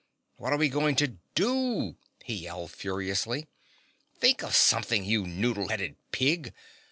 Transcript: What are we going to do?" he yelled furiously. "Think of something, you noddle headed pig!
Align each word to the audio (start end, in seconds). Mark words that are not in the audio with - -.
What 0.37 0.51
are 0.51 0.57
we 0.57 0.67
going 0.67 0.95
to 0.95 1.19
do?" 1.35 1.95
he 2.25 2.33
yelled 2.33 2.71
furiously. 2.71 3.45
"Think 4.19 4.41
of 4.41 4.55
something, 4.55 5.05
you 5.05 5.27
noddle 5.27 5.67
headed 5.67 5.95
pig! 6.11 6.55